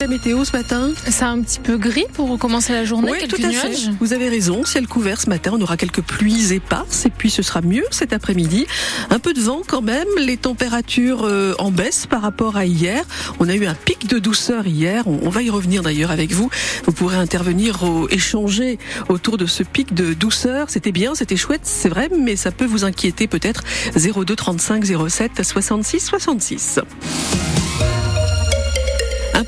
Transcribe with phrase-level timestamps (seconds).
[0.00, 3.34] La météo ce matin C'est un petit peu gris pour commencer la journée, Oui, quelques
[3.34, 3.86] tout à nuages?
[3.86, 3.90] fait.
[3.98, 7.42] Vous avez raison, ciel couvert ce matin, on aura quelques pluies éparses et puis ce
[7.42, 8.68] sera mieux cet après-midi.
[9.10, 13.02] Un peu de vent quand même, les températures euh, en baisse par rapport à hier.
[13.40, 16.30] On a eu un pic de douceur hier, on, on va y revenir d'ailleurs avec
[16.30, 16.48] vous.
[16.84, 18.78] Vous pourrez intervenir, au- échanger
[19.08, 20.70] autour de ce pic de douceur.
[20.70, 23.64] C'était bien, c'était chouette, c'est vrai, mais ça peut vous inquiéter peut-être.
[23.96, 26.78] 02 35 07 66 66.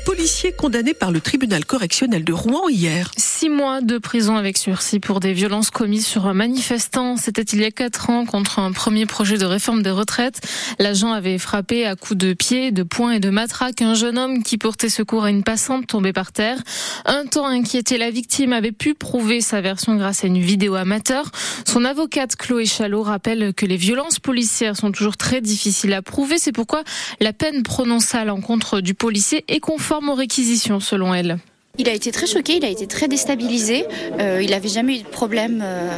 [0.05, 3.11] Policier condamné par le tribunal correctionnel de Rouen hier.
[3.41, 7.17] Six mois de prison avec sursis pour des violences commises sur un manifestant.
[7.17, 10.41] C'était il y a quatre ans contre un premier projet de réforme des retraites.
[10.77, 14.43] L'agent avait frappé à coups de pied, de poing et de matraque un jeune homme
[14.43, 16.59] qui portait secours à une passante tombée par terre.
[17.05, 21.31] Un temps inquiété, la victime avait pu prouver sa version grâce à une vidéo amateur.
[21.65, 26.37] Son avocate Chloé Chalot rappelle que les violences policières sont toujours très difficiles à prouver.
[26.37, 26.83] C'est pourquoi
[27.19, 31.39] la peine prononcée à l'encontre du policier est conforme aux réquisitions selon elle.
[31.77, 33.85] Il a été très choqué, il a été très déstabilisé.
[34.19, 35.89] Euh, il n'avait jamais eu de problème euh,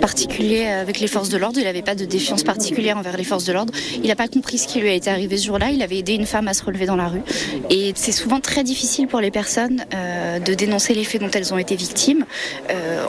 [0.00, 1.58] particulier avec les forces de l'ordre.
[1.58, 3.74] Il n'avait pas de défiance particulière envers les forces de l'ordre.
[4.02, 5.70] Il n'a pas compris ce qui lui a été arrivé ce jour-là.
[5.70, 7.20] Il avait aidé une femme à se relever dans la rue.
[7.68, 11.52] Et c'est souvent très difficile pour les personnes euh, de dénoncer les faits dont elles
[11.52, 12.24] ont été victimes.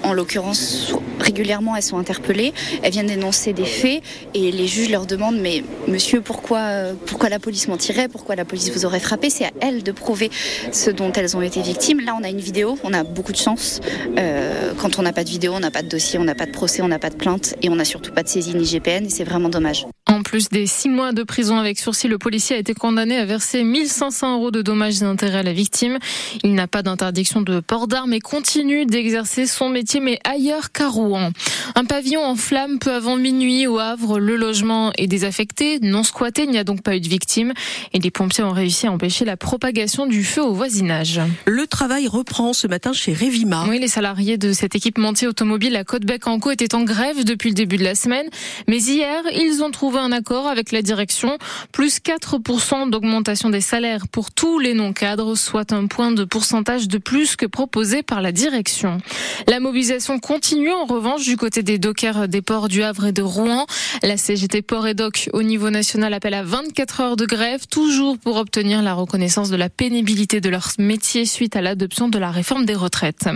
[0.03, 2.53] En l'occurrence, régulièrement, elles sont interpellées.
[2.83, 4.01] Elles viennent dénoncer des faits
[4.33, 6.69] et les juges leur demandent mais monsieur, pourquoi,
[7.05, 8.09] pourquoi la police mentirait?
[8.09, 9.29] Pourquoi la police vous aurait frappé?
[9.29, 10.29] C'est à elles de prouver
[10.71, 11.76] ce dont elles ont été victimes.
[11.77, 13.81] Là, on a une vidéo, on a beaucoup de chance.
[14.17, 16.45] Euh, quand on n'a pas de vidéo, on n'a pas de dossier, on n'a pas
[16.45, 19.09] de procès, on n'a pas de plainte et on n'a surtout pas de saisine IGPN
[19.09, 19.85] c'est vraiment dommage.
[20.07, 23.25] En plus des six mois de prison avec sursis, le policier a été condamné à
[23.25, 25.99] verser 1500 euros de dommages et intérêts à la victime.
[26.43, 30.87] Il n'a pas d'interdiction de port d'armes et continue d'exercer son métier, mais ailleurs qu'à
[30.87, 31.31] Rouen.
[31.75, 34.19] Un pavillon en flammes peu avant minuit au Havre.
[34.19, 37.53] Le logement est désaffecté, non squatté, il n'y a donc pas eu de victime.
[37.93, 41.19] Et les pompiers ont réussi à empêcher la propagation du feu au voisinage.
[41.45, 43.65] Le travail reprend ce matin chez Révima.
[43.67, 47.77] Oui, les salariés de cet équipementier automobile à Côte-Bec-en-Caux étaient en grève depuis le début
[47.77, 48.27] de la semaine.
[48.67, 51.37] Mais hier, ils ont trouvé un accord avec la direction.
[51.71, 56.97] Plus 4% d'augmentation des salaires pour tous les non-cadres, soit un point de pourcentage de
[56.97, 58.99] plus que proposé par la direction.
[59.47, 63.21] La mobilisation continue en revanche du côté des dockers des ports du Havre et de
[63.21, 63.65] Rouen.
[64.03, 68.17] La CGT Port et Doc au niveau national appelle à 24 heures de grève, toujours
[68.17, 72.31] pour obtenir la reconnaissance de la pénibilité de leur métier suite à l'adoption de la
[72.31, 73.27] réforme des retraites.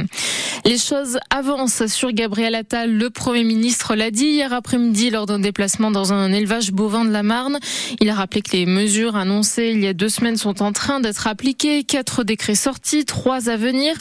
[0.66, 2.92] Les choses avancent sur Gabriel Attal.
[2.92, 7.12] Le Premier ministre l'a dit hier après-midi lors d'un déplacement dans un élevage bovin de
[7.12, 7.60] la Marne.
[8.00, 11.00] Il a rappelé que les mesures annoncées il y a deux semaines sont en train
[11.00, 11.84] d'être appliquées.
[11.84, 13.96] Quatre décrets sortis, trois à venir.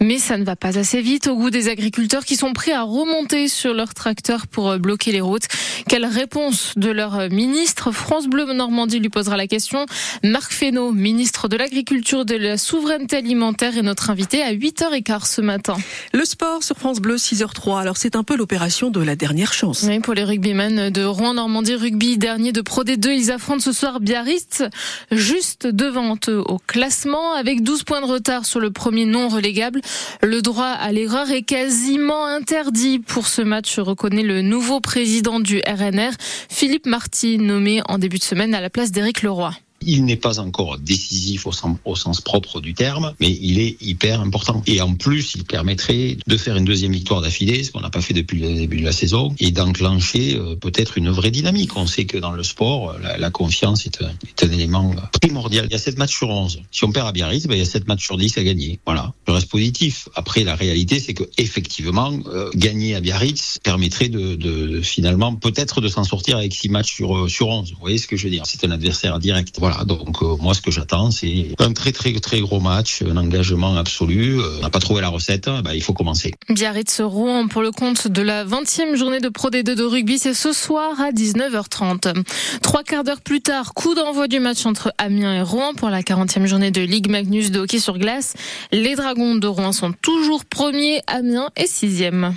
[0.00, 2.82] Mais ça ne va pas assez vite au goût des agriculteurs qui sont prêts à
[2.82, 5.46] remonter sur leurs tracteurs pour bloquer les routes.
[5.88, 7.92] Quelle réponse de leur ministre?
[7.92, 9.86] France Bleu Normandie lui posera la question.
[10.22, 15.40] Marc Fesneau, ministre de l'Agriculture de la Souveraineté Alimentaire, est notre invité à 8h15 ce
[15.40, 15.76] matin.
[16.12, 17.80] Le sport sur France Bleu 6h03.
[17.80, 19.84] Alors c'est un peu l'opération de la dernière chance.
[19.88, 23.70] Oui, pour les rugbymen de Rouen Normandie Rugby, dernier de Pro D2, ils affrontent ce
[23.70, 24.64] soir Biarritz,
[25.12, 29.80] juste devant eux au classement, avec 12 points de retard sur le premier non relégable.
[30.20, 35.58] Le droit à l'erreur est quasiment interdit pour ce match, reconnaît le nouveau président du
[35.58, 36.10] RNR,
[36.48, 39.52] Philippe Marty, nommé en début de semaine à la place d'Éric Leroy.
[39.86, 44.62] Il n'est pas encore décisif au sens, propre du terme, mais il est hyper important.
[44.66, 48.00] Et en plus, il permettrait de faire une deuxième victoire d'affilée, ce qu'on n'a pas
[48.00, 51.76] fait depuis le début de la saison, et d'enclencher euh, peut-être une vraie dynamique.
[51.76, 55.66] On sait que dans le sport, la, la confiance est un, élément primordial.
[55.68, 56.62] Il y a 7 matchs sur 11.
[56.70, 58.78] Si on perd à Biarritz, ben, il y a 7 matchs sur 10 à gagner.
[58.86, 59.12] Voilà.
[59.26, 60.08] Je reste positif.
[60.14, 65.88] Après, la réalité, c'est que effectivement, euh, gagner à Biarritz permettrait de finalement peut-être de
[65.88, 67.72] s'en sortir avec 6 matchs sur, sur 11.
[67.72, 68.44] Vous voyez ce que je veux dire?
[68.46, 69.56] C'est un adversaire direct.
[69.58, 69.73] Voilà.
[69.84, 73.76] Donc euh, moi ce que j'attends c'est un très très très gros match, un engagement
[73.76, 74.38] absolu.
[74.40, 76.32] Euh, on n'a pas trouvé la recette, bah, il faut commencer.
[76.48, 80.34] Biarritz Rouen pour le compte de la 20e journée de Pro D2 de rugby, c'est
[80.34, 82.24] ce soir à 19h30.
[82.62, 86.02] Trois quarts d'heure plus tard, coup d'envoi du match entre Amiens et Rouen pour la
[86.02, 88.34] 40e journée de Ligue Magnus de hockey sur glace.
[88.72, 92.32] Les Dragons de Rouen sont toujours premiers, Amiens est sixième.